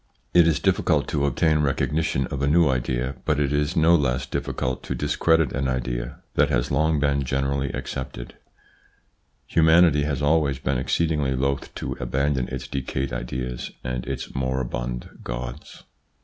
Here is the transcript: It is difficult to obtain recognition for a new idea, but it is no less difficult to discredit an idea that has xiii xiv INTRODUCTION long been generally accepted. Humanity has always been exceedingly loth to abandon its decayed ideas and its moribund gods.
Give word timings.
It 0.33 0.47
is 0.47 0.59
difficult 0.59 1.07
to 1.09 1.27
obtain 1.27 1.59
recognition 1.59 2.25
for 2.27 2.43
a 2.43 2.47
new 2.47 2.67
idea, 2.67 3.17
but 3.23 3.39
it 3.39 3.53
is 3.53 3.75
no 3.75 3.93
less 3.93 4.25
difficult 4.25 4.81
to 4.85 4.95
discredit 4.95 5.51
an 5.53 5.67
idea 5.67 6.15
that 6.33 6.49
has 6.49 6.69
xiii 6.69 6.71
xiv 6.71 6.71
INTRODUCTION 6.71 6.73
long 6.75 6.99
been 6.99 7.23
generally 7.23 7.71
accepted. 7.71 8.33
Humanity 9.45 10.01
has 10.01 10.23
always 10.23 10.57
been 10.57 10.79
exceedingly 10.79 11.35
loth 11.35 11.71
to 11.75 11.93
abandon 11.99 12.47
its 12.47 12.67
decayed 12.67 13.13
ideas 13.13 13.69
and 13.83 14.07
its 14.07 14.33
moribund 14.33 15.19
gods. 15.23 15.83